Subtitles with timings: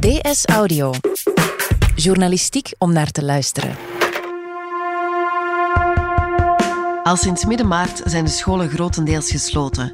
[0.00, 0.92] DS Audio.
[1.94, 3.76] Journalistiek om naar te luisteren.
[7.02, 9.90] Al sinds midden maart zijn de scholen grotendeels gesloten.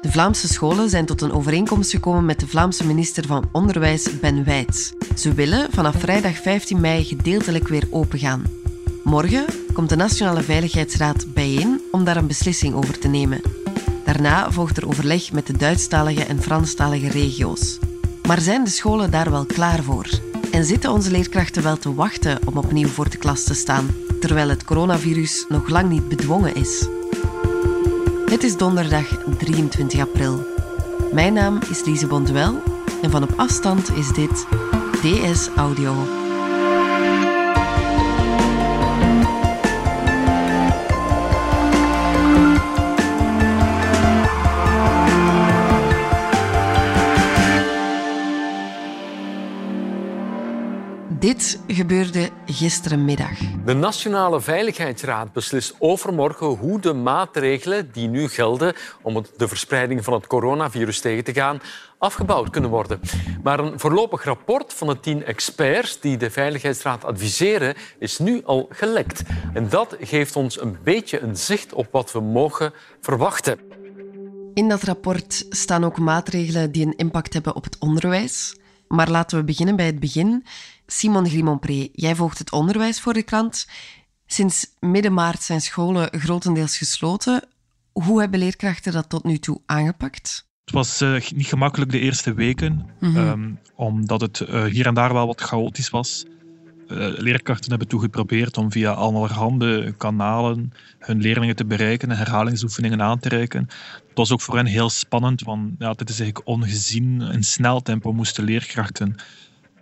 [0.00, 4.44] De Vlaamse scholen zijn tot een overeenkomst gekomen met de Vlaamse minister van Onderwijs Ben
[4.44, 4.92] Wijts.
[5.16, 8.42] Ze willen vanaf vrijdag 15 mei gedeeltelijk weer opengaan.
[9.04, 13.40] Morgen komt de Nationale Veiligheidsraad bijeen om daar een beslissing over te nemen.
[14.04, 17.78] Daarna volgt er overleg met de Duitsstalige en Franstalige regio's.
[18.32, 20.06] Maar zijn de scholen daar wel klaar voor?
[20.52, 23.88] En zitten onze leerkrachten wel te wachten om opnieuw voor de klas te staan,
[24.20, 26.88] terwijl het coronavirus nog lang niet bedwongen is?
[28.26, 30.46] Het is donderdag 23 april.
[31.12, 32.62] Mijn naam is Lise Bonduel
[33.02, 34.46] en van op afstand is dit
[35.02, 36.21] DS Audio.
[51.18, 53.38] Dit gebeurde gisterenmiddag.
[53.64, 60.12] De Nationale Veiligheidsraad beslist overmorgen hoe de maatregelen die nu gelden om de verspreiding van
[60.12, 61.60] het coronavirus tegen te gaan
[61.98, 63.00] afgebouwd kunnen worden.
[63.42, 68.66] Maar een voorlopig rapport van de tien experts die de Veiligheidsraad adviseren is nu al
[68.70, 69.22] gelekt.
[69.52, 73.58] En dat geeft ons een beetje een zicht op wat we mogen verwachten.
[74.54, 78.60] In dat rapport staan ook maatregelen die een impact hebben op het onderwijs.
[78.92, 80.44] Maar laten we beginnen bij het begin.
[80.86, 83.66] Simon Grimompré, jij volgt het onderwijs voor de krant.
[84.26, 87.44] Sinds midden maart zijn scholen grotendeels gesloten.
[87.92, 90.46] Hoe hebben leerkrachten dat tot nu toe aangepakt?
[90.64, 93.28] Het was uh, niet gemakkelijk de eerste weken, mm -hmm.
[93.28, 96.24] um, omdat het uh, hier en daar wel wat chaotisch was.
[96.88, 103.02] Uh, leerkrachten hebben toen geprobeerd om via allerhande kanalen hun leerlingen te bereiken en herhalingsoefeningen
[103.02, 103.68] aan te reiken.
[104.08, 107.20] Het was ook voor hen heel spannend, want ja, dit is eigenlijk ongezien.
[107.20, 109.16] In snel tempo moesten leerkrachten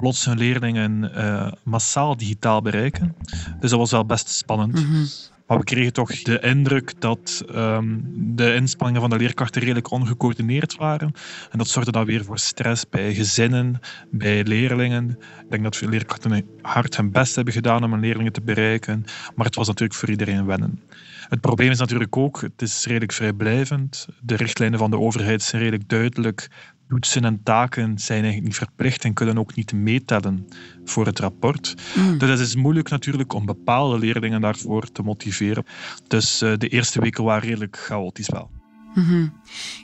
[0.00, 3.16] plots hun leerlingen uh, massaal digitaal bereiken.
[3.60, 4.72] Dus dat was wel best spannend.
[4.72, 5.06] Mm -hmm.
[5.50, 10.76] Maar we kregen toch de indruk dat um, de inspanningen van de leerkrachten redelijk ongecoördineerd
[10.76, 11.12] waren.
[11.50, 15.10] En dat zorgde dan weer voor stress bij gezinnen, bij leerlingen.
[15.10, 19.04] Ik denk dat veel leerkrachten hard hun best hebben gedaan om hun leerlingen te bereiken.
[19.34, 20.80] Maar het was natuurlijk voor iedereen wennen.
[21.28, 24.08] Het probleem is natuurlijk ook, het is redelijk vrijblijvend.
[24.20, 26.48] De richtlijnen van de overheid zijn redelijk duidelijk
[26.90, 30.48] toetsen en taken zijn eigenlijk niet verplicht en kunnen ook niet meetellen
[30.84, 31.74] voor het rapport.
[31.94, 32.18] Mm.
[32.18, 35.64] Dus het is moeilijk natuurlijk om bepaalde leerlingen daarvoor te motiveren.
[36.06, 38.50] Dus uh, de eerste weken waren redelijk chaotisch wel.
[38.94, 39.32] Mm -hmm.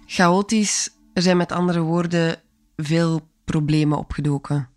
[0.06, 2.37] Chaotisch, er zijn met andere woorden
[2.77, 4.69] veel problemen opgedoken.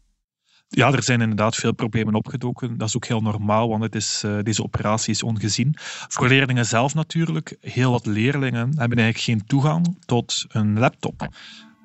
[0.68, 2.78] Ja, er zijn inderdaad veel problemen opgedoken.
[2.78, 5.76] Dat is ook heel normaal, want het is, uh, deze operatie is ongezien.
[6.08, 7.58] Voor leerlingen zelf natuurlijk.
[7.62, 11.30] Heel wat leerlingen hebben eigenlijk geen toegang tot een laptop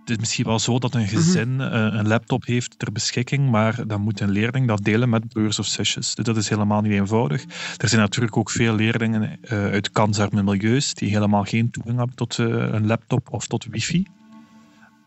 [0.04, 1.72] het is misschien wel zo dat een gezin mm -hmm.
[1.72, 5.66] een laptop heeft ter beschikking, maar dan moet een leerling dat delen met broers of
[5.66, 6.14] zusjes.
[6.14, 7.44] Dus dat is helemaal niet eenvoudig.
[7.76, 12.16] Er zijn natuurlijk ook veel leerlingen uh, uit kansarme milieus die helemaal geen toegang hebben
[12.16, 14.06] tot uh, een laptop of tot wifi.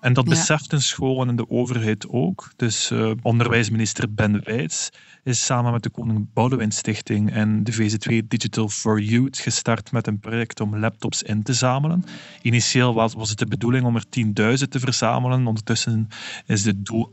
[0.07, 0.29] En dat ja.
[0.29, 2.51] beseft een school en de overheid ook.
[2.55, 4.89] Dus uh, onderwijsminister Ben Wijts
[5.23, 10.07] is samen met de Koning Boudewijn Stichting en de VZ2 Digital for Youth gestart met
[10.07, 12.03] een project om laptops in te zamelen.
[12.41, 14.05] Initieel was, was het de bedoeling om er
[14.57, 15.47] 10.000 te verzamelen.
[15.47, 16.07] Ondertussen
[16.45, 17.09] is het doel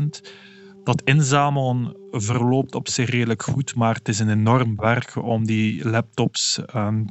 [0.00, 0.04] 18.000.
[0.84, 5.88] Dat inzamelen verloopt op zich redelijk goed, maar het is een enorm werk om die
[5.88, 7.06] laptops um,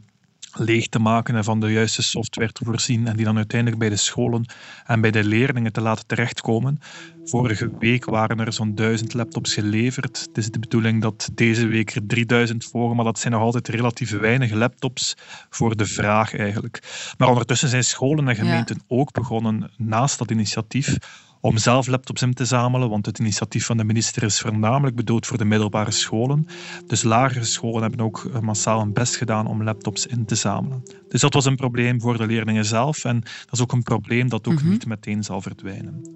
[0.57, 3.89] leeg te maken en van de juiste software te voorzien en die dan uiteindelijk bij
[3.89, 4.45] de scholen
[4.85, 6.79] en bij de leerlingen te laten terechtkomen.
[7.23, 10.25] Vorige week waren er zo'n duizend laptops geleverd.
[10.27, 13.67] Het is de bedoeling dat deze week er 3000 volgen, maar dat zijn nog altijd
[13.67, 15.17] relatief weinig laptops
[15.49, 17.13] voor de vraag eigenlijk.
[17.17, 18.95] Maar ondertussen zijn scholen en gemeenten ja.
[18.95, 20.97] ook begonnen naast dat initiatief
[21.45, 25.25] om zelf laptops in te zamelen, want het initiatief van de minister is voornamelijk bedoeld
[25.25, 26.47] voor de middelbare scholen.
[26.87, 30.83] Dus lagere scholen hebben ook massaal hun best gedaan om laptops in te zamelen.
[31.09, 34.29] Dus dat was een probleem voor de leerlingen zelf en dat is ook een probleem
[34.29, 34.69] dat ook mm -hmm.
[34.69, 36.09] niet meteen zal verdwijnen.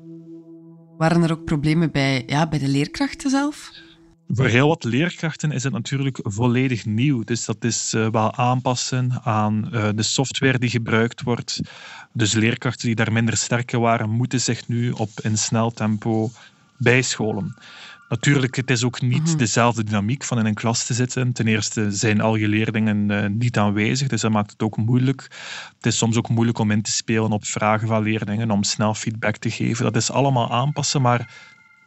[0.98, 3.72] Waren er ook problemen bij, ja, bij de leerkrachten zelf?
[4.32, 7.24] Voor heel wat leerkrachten is het natuurlijk volledig nieuw.
[7.24, 11.60] Dus dat is uh, wel aanpassen aan uh, de software die gebruikt wordt.
[12.14, 16.32] Dus leerkrachten die daar minder sterk in waren, moeten zich nu op in snel tempo
[16.78, 17.56] bijscholen.
[18.10, 19.38] Natuurlijk, het is ook niet mm -hmm.
[19.38, 21.34] dezelfde dynamiek van in een klas te zitten.
[21.34, 25.22] Ten eerste zijn al je leerlingen uh, niet aanwezig, dus dat maakt het ook moeilijk.
[25.76, 28.94] Het is soms ook moeilijk om in te spelen op vragen van leerlingen, om snel
[28.94, 29.84] feedback te geven.
[29.84, 31.30] Dat is allemaal aanpassen, maar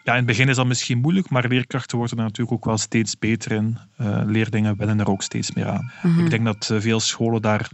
[0.04, 2.78] ja, in het begin is dat misschien moeilijk, maar leerkrachten worden er natuurlijk ook wel
[2.78, 3.78] steeds beter in.
[4.00, 5.92] Uh, leerlingen willen er ook steeds meer aan.
[6.02, 6.24] Mm -hmm.
[6.24, 7.70] Ik denk dat uh, veel scholen daar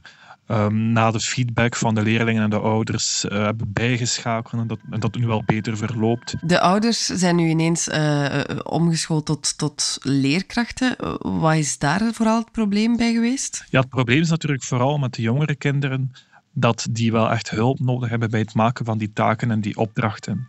[0.49, 4.79] um, na de feedback van de leerlingen en de ouders uh, hebben bijgeschakeld en dat,
[4.91, 6.35] en dat nu wel beter verloopt.
[6.41, 10.97] De ouders zijn nu ineens uh, omgeschoold tot, tot leerkrachten.
[11.41, 13.65] Wat is daar vooral het probleem bij geweest?
[13.71, 16.13] Ja, het probleem is natuurlijk vooral met de jongere kinderen
[16.53, 19.77] dat die wel echt hulp nodig hebben bij het maken van die taken en die
[19.77, 20.49] opdrachten.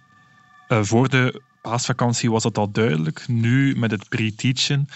[0.69, 3.27] Uh, voor de paasvakantie was dat al duidelijk.
[3.27, 4.87] Nu met het pre-teachen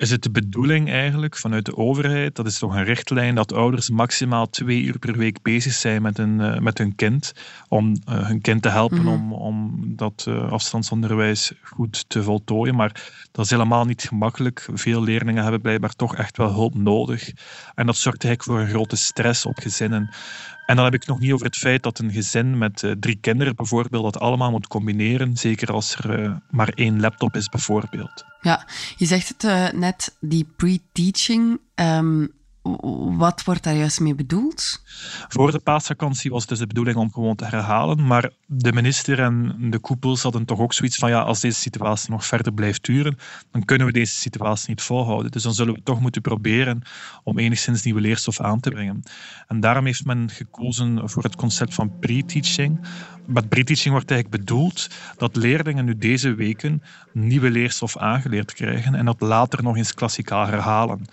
[0.00, 3.90] is het de bedoeling eigenlijk vanuit de overheid, dat is toch een richtlijn, dat ouders
[3.90, 7.32] maximaal twee uur per week bezig zijn met hun, uh, met hun kind,
[7.68, 9.32] om uh, hun kind te helpen mm -hmm.
[9.32, 12.74] om, om dat uh, afstandsonderwijs goed te voltooien.
[12.74, 14.68] Maar dat is helemaal niet gemakkelijk.
[14.72, 17.32] Veel leerlingen hebben blijkbaar toch echt wel hulp nodig.
[17.74, 20.14] En dat zorgt eigenlijk voor een grote stress op gezinnen.
[20.70, 23.16] En dan heb ik nog niet over het feit dat een gezin met uh, drie
[23.20, 28.24] kinderen bijvoorbeeld dat allemaal moet combineren, zeker als er uh, maar één laptop is bijvoorbeeld.
[28.40, 31.60] Ja, je zegt het uh, net, die pre-teaching.
[31.74, 32.32] Um,
[33.16, 34.82] wat wordt daar juist mee bedoeld?
[35.28, 39.20] Voor de paasvakantie was het dus de bedoeling om gewoon te herhalen, maar de minister
[39.20, 42.84] en de koepels hadden toch ook zoiets van ja, als deze situatie nog verder blijft
[42.84, 43.18] duren,
[43.50, 45.30] dan kunnen we deze situatie niet volhouden.
[45.30, 46.82] Dus dan zullen we toch moeten proberen
[47.24, 49.02] om enigszins nieuwe leerstof aan te brengen.
[49.48, 52.80] En daarom heeft men gekozen voor het concept van pre-teaching.
[53.26, 59.04] Met pre-teaching wordt eigenlijk bedoeld dat leerlingen nu deze weken nieuwe leerstof aangeleerd krijgen en
[59.04, 61.04] dat later nog eens klassikaal herhalen.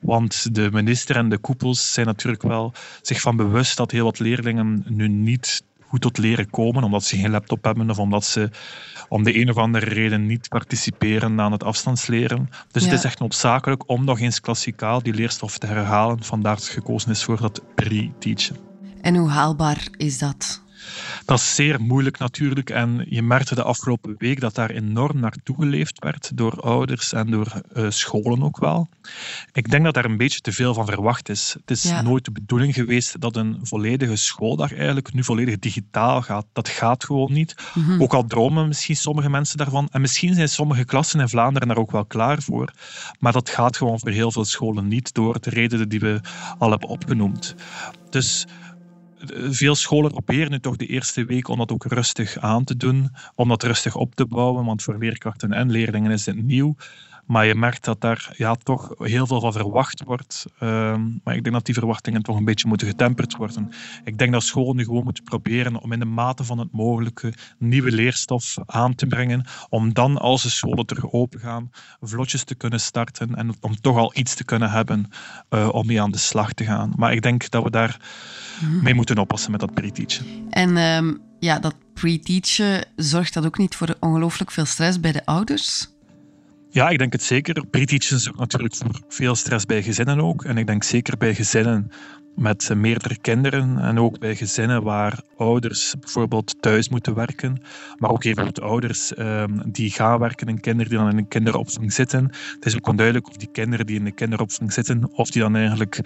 [0.00, 2.72] Want de minister en de koepels zijn natuurlijk wel
[3.02, 7.16] zich van bewust dat heel wat leerlingen nu niet goed tot leren komen, omdat ze
[7.16, 8.50] geen laptop hebben of omdat ze
[9.08, 12.50] om de een of andere reden niet participeren aan het afstandsleren.
[12.70, 12.88] Dus ja.
[12.88, 16.22] het is echt noodzakelijk om nog eens klassikaal die leerstof te herhalen.
[16.22, 18.56] Vandaar dat gekozen is voor dat pre-teachen.
[19.00, 20.64] En hoe haalbaar is dat?
[21.24, 22.70] Dat is zeer moeilijk natuurlijk.
[22.70, 27.30] En je merkte de afgelopen week dat daar enorm naartoe geleefd werd door ouders en
[27.30, 28.88] door uh, scholen ook wel.
[29.52, 31.56] Ik denk dat daar een beetje te veel van verwacht is.
[31.60, 32.02] Het is ja.
[32.02, 36.46] nooit de bedoeling geweest dat een volledige schooldag eigenlijk nu volledig digitaal gaat.
[36.52, 37.54] Dat gaat gewoon niet.
[37.74, 38.02] Mm -hmm.
[38.02, 39.88] Ook al dromen misschien sommige mensen daarvan.
[39.90, 42.72] En misschien zijn sommige klassen in Vlaanderen daar ook wel klaar voor.
[43.18, 46.20] Maar dat gaat gewoon voor heel veel scholen niet door de redenen die we
[46.58, 47.54] al hebben opgenoemd.
[48.10, 48.46] Dus
[49.34, 53.10] veel scholen proberen nu toch de eerste week om dat ook rustig aan te doen,
[53.34, 56.74] om dat rustig op te bouwen, want voor leerkrachten en leerlingen is het nieuw.
[57.26, 60.46] Maar je merkt dat daar ja, toch heel veel van verwacht wordt.
[60.60, 63.72] Uh, maar ik denk dat die verwachtingen toch een beetje moeten getemperd worden.
[64.04, 67.32] Ik denk dat scholen nu gewoon moeten proberen om in de mate van het mogelijke
[67.58, 69.44] nieuwe leerstof aan te brengen.
[69.68, 71.70] Om dan, als de scholen terug open gaan,
[72.00, 75.10] vlotjes te kunnen starten en om toch al iets te kunnen hebben
[75.50, 76.92] uh, om mee aan de slag te gaan.
[76.96, 78.00] Maar ik denk dat we daar
[78.82, 80.26] mee moeten oppassen met dat pre-teachen.
[80.50, 85.26] En um, ja, dat pre-teachen, zorgt dat ook niet voor ongelooflijk veel stress bij de
[85.26, 85.88] ouders?
[86.76, 87.66] Ja, ik denk het zeker.
[87.66, 90.44] Pre-teachen zorgt natuurlijk voor veel stress bij gezinnen ook.
[90.44, 91.90] En ik denk zeker bij gezinnen
[92.36, 97.62] met meerdere kinderen en ook bij gezinnen waar ouders bijvoorbeeld thuis moeten werken,
[97.98, 101.92] maar ook bijvoorbeeld ouders um, die gaan werken en kinderen die dan in een kinderopvang
[101.92, 102.24] zitten.
[102.54, 105.56] Het is ook onduidelijk of die kinderen die in de kinderopvang zitten, of die dan
[105.56, 106.00] eigenlijk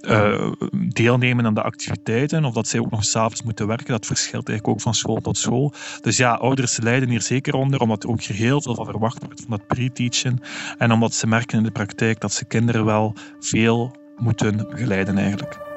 [0.00, 0.52] uh,
[0.88, 3.86] deelnemen aan de activiteiten, of dat zij ook nog s'avonds moeten werken.
[3.86, 5.72] Dat verschilt eigenlijk ook van school tot school.
[6.00, 9.40] Dus ja, ouders lijden hier zeker onder, omdat ook hier heel veel van verwacht wordt
[9.40, 10.40] van dat pre-teachen
[10.78, 15.68] en omdat ze merken in de praktijk dat ze kinderen wel veel moeten begeleiden eigenlijk.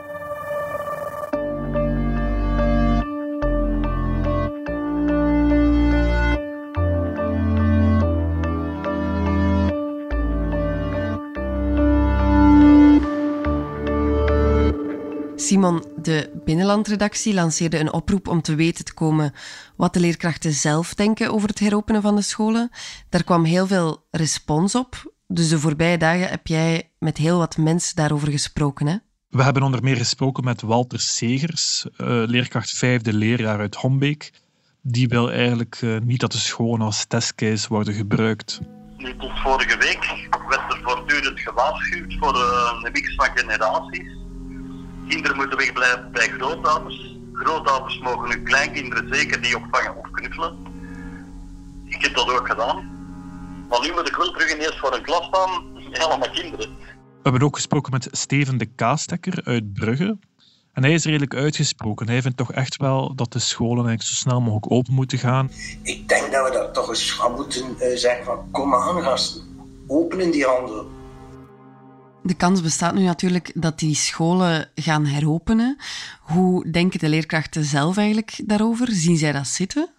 [15.36, 19.34] Simon, de Binnenlandredactie lanceerde een oproep om te weten te komen
[19.76, 22.70] wat de leerkrachten zelf denken over het heropenen van de scholen.
[23.10, 25.13] Daar kwam heel veel respons op.
[25.28, 28.96] Dus de voorbije dagen heb jij met heel wat mensen daarover gesproken, hè?
[29.30, 34.32] We hebben onder meer gesproken met Walter Segers, uh, leerkracht vijfde leerjaar uit Hombeek.
[34.82, 38.60] Die wil eigenlijk uh, niet dat de scholen als testcase worden gebruikt.
[38.98, 44.18] Nu, tot vorige week werd er voortdurend gewaarschuwd voor uh, een mix van generaties.
[45.08, 47.18] Kinderen moeten wegblijven bij grootouders.
[47.34, 50.58] Grootouders mogen hun kleinkinderen zeker niet opvangen of knuffelen.
[51.86, 53.03] Ik heb dat ook gedaan.
[53.74, 56.70] Maar nu moet ik wel terug ineens voor een klas staan, helemaal kinderen.
[56.78, 60.18] We hebben ook gesproken met Steven de Kaastekker uit Brugge.
[60.74, 62.08] En hij is redelijk uitgesproken.
[62.08, 65.52] Hij vindt toch echt wel dat de scholen eigenlijk zo snel mogelijk open moeten gaan.
[65.82, 69.42] Ik denk dat we dat toch eens gaan moeten uh, zeggen van kom aan gasten,
[69.88, 70.86] openen die handen.
[72.24, 75.78] De kans bestaat nu natuurlijk dat die scholen gaan heropenen.
[76.22, 78.92] Hoe denken de leerkrachten zelf eigenlijk daarover?
[78.92, 79.90] Zien zij dat zitten?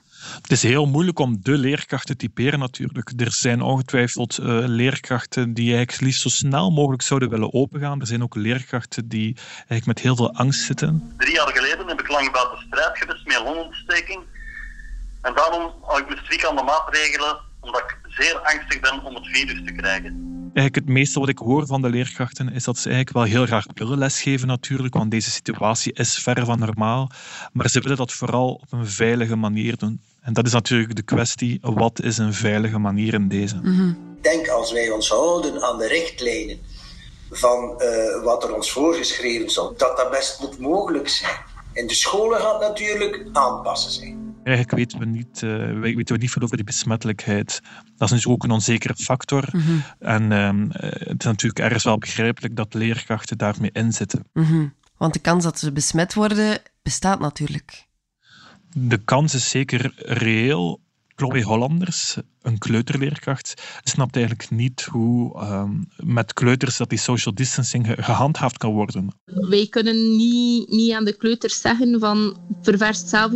[0.42, 3.12] Het is heel moeilijk om de leerkracht te typeren natuurlijk.
[3.16, 8.00] Er zijn ongetwijfeld uh, leerkrachten die eigenlijk liefst zo snel mogelijk zouden willen opengaan.
[8.00, 11.14] Er zijn ook leerkrachten die eigenlijk met heel veel angst zitten.
[11.16, 14.20] Drie jaar geleden heb ik lang buiten strijd geweest met longontsteking.
[15.22, 19.14] En daarom had ik me strikt aan de maatregelen, omdat ik zeer angstig ben om
[19.14, 20.33] het virus te krijgen.
[20.54, 23.46] Eigenlijk het meeste wat ik hoor van de leerkrachten is dat ze eigenlijk wel heel
[23.46, 27.10] graag willen lesgeven natuurlijk, want deze situatie is ver van normaal.
[27.52, 30.00] Maar ze willen dat vooral op een veilige manier doen.
[30.20, 33.56] En dat is natuurlijk de kwestie, wat is een veilige manier in deze?
[34.16, 36.58] Ik denk als wij ons houden aan de richtlijnen
[37.30, 41.36] van uh, wat er ons voorgeschreven is, dat dat best moet mogelijk zijn.
[41.72, 44.23] In de scholen gaat natuurlijk aanpassen zijn.
[44.44, 47.60] Eigenlijk weten we niet, uh, weten we niet veel over die besmettelijkheid.
[47.96, 49.48] Dat is dus ook een onzekere factor.
[49.52, 49.82] Mm -hmm.
[49.98, 54.24] En uh, het is natuurlijk ergens wel begrijpelijk dat leerkrachten daarmee inzitten.
[54.32, 54.74] Mm -hmm.
[54.96, 57.86] Want de kans dat ze besmet worden bestaat natuurlijk.
[58.76, 60.82] De kans is zeker reëel.
[61.16, 67.94] Chloe Hollanders, een kleuterleerkracht, snapt eigenlijk niet hoe um, met kleuters dat die social distancing
[67.98, 69.08] gehandhaafd kan worden.
[69.24, 73.32] Wij kunnen niet, niet aan de kleuters zeggen van ververst zelf.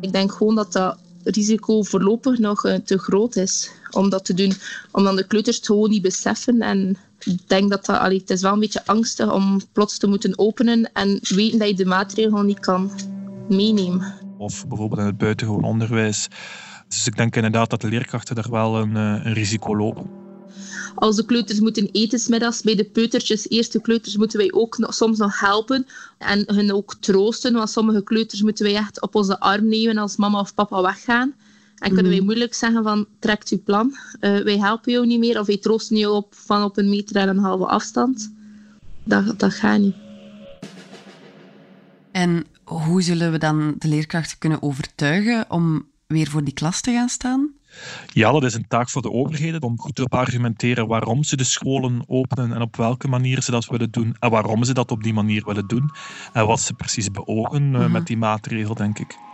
[0.00, 4.34] Ik denk gewoon dat dat risico voorlopig nog uh, te groot is om dat te
[4.34, 4.52] doen.
[4.92, 6.60] Omdat de kleuters het gewoon niet beseffen.
[6.60, 10.06] En ik denk dat dat, allee, het is wel een beetje angstig om plots te
[10.06, 12.90] moeten openen en weten dat je de maatregelen niet kan
[13.48, 14.14] meenemen.
[14.38, 16.28] Of bijvoorbeeld in het buitengewoon onderwijs
[16.90, 20.19] dus ik denk inderdaad dat de leerkrachten daar wel een, een risico lopen.
[21.00, 24.94] Als de kleuters moeten eten smiddags, bij de peutertjes, eerste kleuters, moeten wij ook nog,
[24.94, 25.86] soms nog helpen
[26.18, 27.52] en hun ook troosten.
[27.52, 31.34] Want sommige kleuters moeten wij echt op onze arm nemen als mama of papa weggaan.
[31.78, 35.40] En kunnen wij moeilijk zeggen van, trekt uw plan, uh, wij helpen jou niet meer.
[35.40, 38.32] Of wij troosten jou op, van op een meter en een halve afstand.
[39.04, 39.94] Dat, dat gaat niet.
[42.12, 46.92] En hoe zullen we dan de leerkrachten kunnen overtuigen om weer voor die klas te
[46.92, 47.58] gaan staan?
[48.06, 51.44] Ja, dat is een taak voor de overheden om goed te argumenteren waarom ze de
[51.44, 55.02] scholen openen en op welke manier ze dat willen doen en waarom ze dat op
[55.02, 55.90] die manier willen doen
[56.32, 57.92] en wat ze precies beogen mm -hmm.
[57.92, 59.29] met die maatregel, denk ik.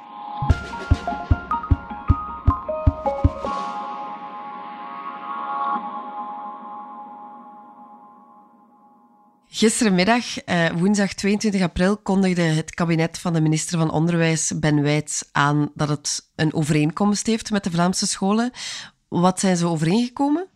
[9.56, 15.24] Gisterenmiddag, eh, woensdag 22 april, kondigde het kabinet van de minister van Onderwijs, Ben Wijts,
[15.32, 18.50] aan dat het een overeenkomst heeft met de Vlaamse scholen.
[19.08, 20.46] Wat zijn ze overeengekomen?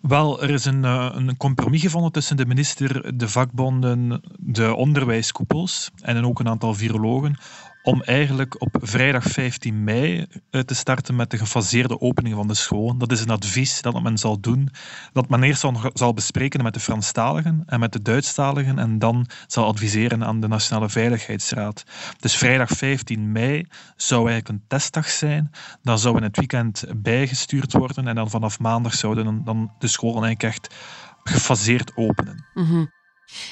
[0.00, 6.24] Wel, er is een, een compromis gevonden tussen de minister, de vakbonden, de onderwijskoepels en
[6.24, 7.36] ook een aantal virologen
[7.82, 12.54] om eigenlijk op vrijdag 15 mei eh, te starten met de gefaseerde opening van de
[12.54, 12.96] school.
[12.96, 14.68] Dat is een advies dat men zal doen,
[15.12, 19.66] dat men eerst zal bespreken met de Franstaligen en met de Duitsstaligen en dan zal
[19.66, 21.84] adviseren aan de Nationale Veiligheidsraad.
[22.20, 25.50] Dus vrijdag 15 mei zou eigenlijk een testdag zijn.
[25.82, 30.24] Dan zou in het weekend bijgestuurd worden en dan vanaf maandag zouden dan de scholen
[30.24, 30.74] eigenlijk echt
[31.22, 32.44] gefaseerd openen.
[32.52, 32.90] -hmm.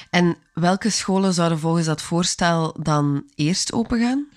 [0.09, 4.27] En welke scholen zouden volgens dat voorstel dan eerst opengaan?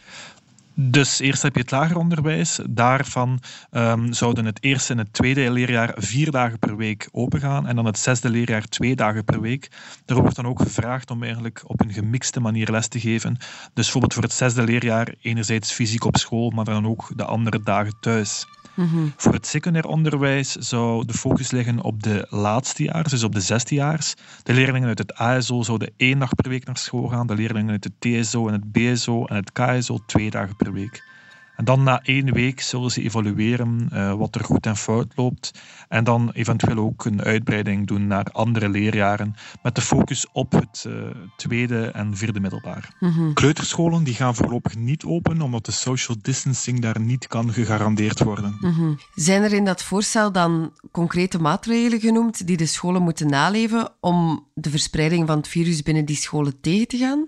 [0.76, 2.60] Dus eerst heb je het lager onderwijs.
[2.68, 7.66] Daarvan um, zouden het eerste en het tweede leerjaar vier dagen per week opengaan.
[7.66, 9.70] En dan het zesde leerjaar twee dagen per week.
[10.06, 13.36] Er wordt dan ook gevraagd om eigenlijk op een gemixte manier les te geven.
[13.38, 17.60] Dus bijvoorbeeld voor het zesde leerjaar enerzijds fysiek op school, maar dan ook de andere
[17.62, 18.46] dagen thuis.
[18.74, 19.12] Mm-hmm.
[19.16, 23.40] Voor het secundair onderwijs zou de focus liggen op de laatste jaar, dus op de
[23.40, 24.14] zesdejaars.
[24.42, 27.26] De leerlingen uit het ASO zouden één dag per week naar school gaan.
[27.26, 31.13] De leerlingen uit het TSO en het BSO en het KSO twee dagen per week.
[31.56, 35.50] En dan na één week zullen ze evalueren uh, wat er goed en fout loopt.
[35.88, 39.34] En dan eventueel ook een uitbreiding doen naar andere leerjaren.
[39.62, 40.94] Met de focus op het uh,
[41.36, 42.94] tweede en vierde middelbaar.
[43.00, 43.32] Mm-hmm.
[43.32, 48.56] Kleuterscholen die gaan voorlopig niet open, omdat de social distancing daar niet kan gegarandeerd worden.
[48.60, 48.98] Mm-hmm.
[49.14, 54.46] Zijn er in dat voorstel dan concrete maatregelen genoemd die de scholen moeten naleven om
[54.54, 57.26] de verspreiding van het virus binnen die scholen tegen te gaan?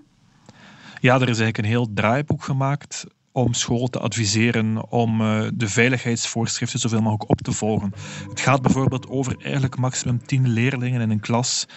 [0.99, 3.05] Ja, er is eigenlijk een heel draaiboek gemaakt
[3.37, 7.93] om school te adviseren om uh, de veiligheidsvoorschriften zoveel mogelijk op te volgen.
[8.29, 11.67] Het gaat bijvoorbeeld over eigenlijk maximum 10 leerlingen in een klas.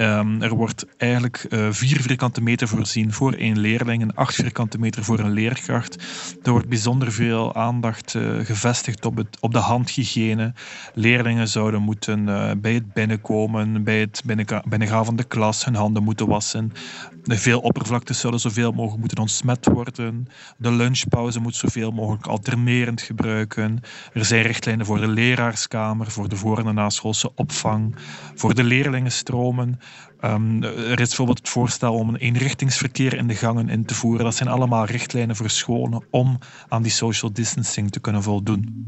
[0.00, 4.78] Um, er wordt eigenlijk uh, vier vierkante meter voorzien voor één leerling en acht vierkante
[4.78, 6.02] meter voor een leerkracht.
[6.42, 10.52] Er wordt bijzonder veel aandacht uh, gevestigd op, het, op de handhygiëne.
[10.94, 14.22] Leerlingen zouden moeten uh, bij het binnenkomen, bij het
[14.68, 16.72] binnengaan van de klas hun handen moeten wassen.
[17.22, 20.28] Veel oppervlaktes zullen zoveel mogelijk moeten ontsmet worden.
[20.56, 23.80] De lunchpauze moet zoveel mogelijk alternerend gebruiken.
[24.12, 27.96] Er zijn richtlijnen voor de leraarskamer, voor de voor- en naschoolse opvang,
[28.34, 29.80] voor de leerlingenstromen.
[30.20, 34.24] Ehm, er is bijvoorbeeld het voorstel om een eenrichtingsverkeer in de gangen in te voeren.
[34.24, 38.84] Dat zijn allemaal richtlijnen voor scholen om aan die social distancing te kunnen voldoen.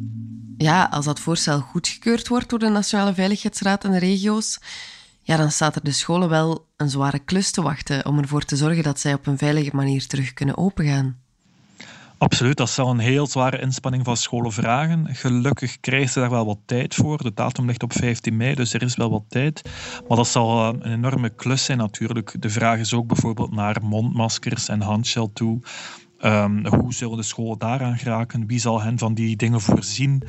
[0.56, 4.60] Ja, als dat voorstel goedgekeurd wordt door de Nationale Veiligheidsraad en de regio's,
[5.22, 8.56] ja, dan staat er de scholen wel een zware klus te wachten om ervoor te
[8.56, 11.18] zorgen dat zij op een veilige manier terug kunnen opengaan.
[12.20, 15.14] Absoluut, dat zal een heel zware inspanning van scholen vragen.
[15.14, 17.22] Gelukkig krijgen ze daar wel wat tijd voor.
[17.22, 19.62] De datum ligt op 15 mei, dus er is wel wat tijd.
[20.08, 22.34] Maar dat zal een enorme klus zijn natuurlijk.
[22.38, 25.60] De vraag is ook bijvoorbeeld naar mondmaskers en handshell toe.
[26.24, 28.46] Um, hoe zullen de scholen daaraan geraken?
[28.46, 30.22] Wie zal hen van die dingen voorzien?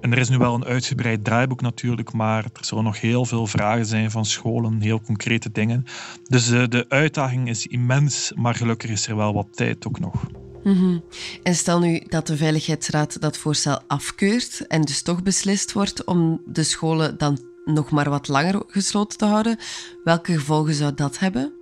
[0.00, 3.46] En er is nu wel een uitgebreid draaiboek natuurlijk, maar er zullen nog heel veel
[3.46, 5.84] vragen zijn van scholen, heel concrete dingen.
[6.22, 10.24] Dus uh, de uitdaging is immens, maar gelukkig is er wel wat tijd ook nog.
[10.66, 11.02] Mm
[11.42, 16.40] En stel nu dat de Veiligheidsraad dat voorstel afkeurt en dus toch beslist wordt om
[16.44, 19.58] de scholen dan nog maar wat langer gesloten te houden.
[20.04, 21.52] Welke gevolgen zou dat hebben?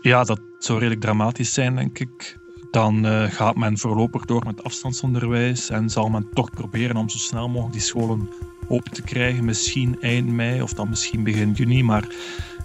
[0.00, 2.38] Ja, dat zou redelijk dramatisch zijn, denk ik.
[2.70, 7.18] Dan uh, gaat men voorlopig door met afstandsonderwijs en zal men toch proberen om zo
[7.18, 8.28] snel mogelijk die scholen
[8.68, 9.44] open te krijgen.
[9.44, 11.82] Misschien eind mei of dan misschien begin juni.
[11.82, 12.08] Maar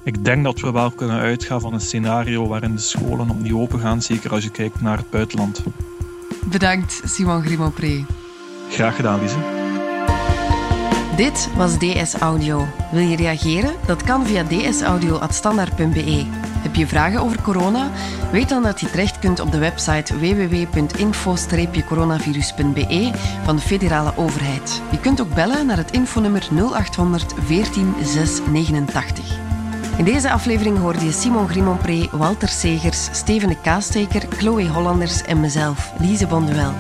[0.04, 3.80] ik denk dat we wel kunnen uitgaan van een scenario waarin de scholen opnieuw open
[3.80, 5.64] gaan, zeker als je kijkt naar het buitenland.
[6.46, 8.06] Bedankt, Simon Grimopré.
[8.70, 9.38] Graag gedaan, Lise.
[11.16, 12.68] Dit was DS Audio.
[12.92, 13.72] Wil je reageren?
[13.86, 16.26] Dat kan via dsaudio.standaard.be.
[16.60, 17.92] Heb je vragen over corona?
[18.32, 23.12] Weet dan dat je terecht kunt op de website www.info-coronavirus.be
[23.44, 24.82] van de federale overheid.
[24.92, 29.49] Je kunt ook bellen naar het infonummer 0800 14 689.
[30.00, 35.40] In deze aflevering hoorde je Simon Grimonpré, Walter Segers, Steven de Kaasteker, Chloe Hollanders en
[35.40, 36.74] mezelf, Lise Bonduel.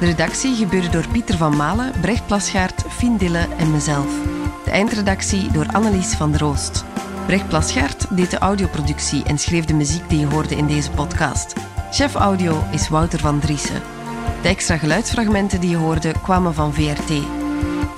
[0.00, 4.06] De redactie gebeurde door Pieter van Malen, Brecht Plasgaard, Fien Dille en mezelf.
[4.64, 6.84] De eindredactie door Annelies van der Roost.
[7.26, 11.54] Brecht Plasgaard deed de audioproductie en schreef de muziek die je hoorde in deze podcast.
[11.90, 13.82] Chef audio is Wouter van Driessen.
[14.42, 17.39] De extra geluidsfragmenten die je hoorde kwamen van VRT.